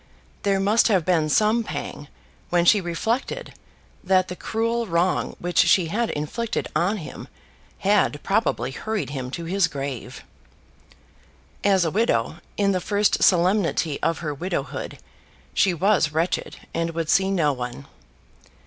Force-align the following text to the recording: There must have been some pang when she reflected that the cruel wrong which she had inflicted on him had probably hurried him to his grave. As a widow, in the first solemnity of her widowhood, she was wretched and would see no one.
There 0.41 0.59
must 0.59 0.87
have 0.87 1.05
been 1.05 1.29
some 1.29 1.63
pang 1.63 2.07
when 2.49 2.65
she 2.65 2.81
reflected 2.81 3.53
that 4.03 4.29
the 4.29 4.35
cruel 4.35 4.87
wrong 4.87 5.35
which 5.37 5.59
she 5.59 5.89
had 5.89 6.09
inflicted 6.09 6.67
on 6.75 6.97
him 6.97 7.27
had 7.77 8.23
probably 8.23 8.71
hurried 8.71 9.11
him 9.11 9.29
to 9.29 9.45
his 9.45 9.67
grave. 9.67 10.23
As 11.63 11.85
a 11.85 11.91
widow, 11.91 12.37
in 12.57 12.71
the 12.71 12.81
first 12.81 13.21
solemnity 13.21 14.01
of 14.01 14.17
her 14.25 14.33
widowhood, 14.33 14.97
she 15.53 15.71
was 15.71 16.11
wretched 16.11 16.57
and 16.73 16.95
would 16.95 17.07
see 17.11 17.29
no 17.29 17.53
one. 17.53 17.85